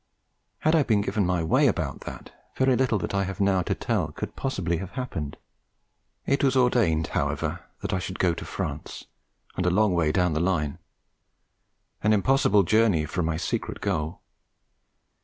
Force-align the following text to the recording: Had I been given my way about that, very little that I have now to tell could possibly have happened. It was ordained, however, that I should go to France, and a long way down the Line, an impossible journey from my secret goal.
Had 0.61 0.73
I 0.73 0.81
been 0.81 1.01
given 1.01 1.27
my 1.27 1.43
way 1.43 1.67
about 1.67 1.99
that, 2.05 2.31
very 2.57 2.75
little 2.75 2.97
that 2.97 3.13
I 3.13 3.23
have 3.25 3.39
now 3.39 3.61
to 3.61 3.75
tell 3.75 4.07
could 4.11 4.35
possibly 4.35 4.77
have 4.77 4.93
happened. 4.93 5.37
It 6.25 6.43
was 6.43 6.55
ordained, 6.55 7.05
however, 7.09 7.65
that 7.81 7.93
I 7.93 7.99
should 7.99 8.17
go 8.17 8.33
to 8.33 8.43
France, 8.43 9.05
and 9.55 9.67
a 9.67 9.69
long 9.69 9.93
way 9.93 10.11
down 10.11 10.33
the 10.33 10.39
Line, 10.39 10.79
an 12.01 12.13
impossible 12.13 12.63
journey 12.63 13.05
from 13.05 13.27
my 13.27 13.37
secret 13.37 13.79
goal. 13.79 14.21